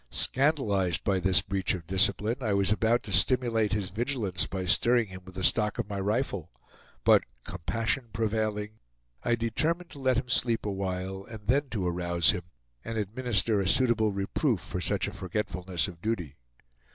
[0.09, 5.09] Scandalized by this breach of discipline, I was about to stimulate his vigilance by stirring
[5.09, 6.49] him with the stock of my rifle;
[7.03, 8.79] but compassion prevailing,
[9.21, 12.45] I determined to let him sleep awhile, and then to arouse him,
[12.83, 16.35] and administer a suitable reproof for such a forgetfulness of duty.